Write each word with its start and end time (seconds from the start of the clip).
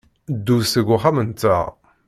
Ddu 0.35 0.57
seg 0.71 0.87
uxxam-nteɣ. 0.95 1.65